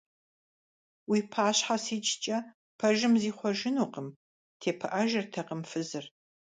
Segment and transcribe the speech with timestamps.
[1.09, 2.37] Уи пащхьэ сикӀкӀэ
[2.79, 4.07] пэжым зихъуэжынукъым!–
[4.59, 6.05] тепыӀэжыртэкъым фызыр.